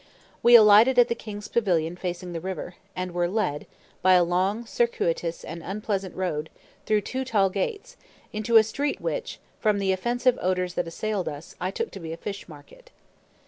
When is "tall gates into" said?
7.23-8.57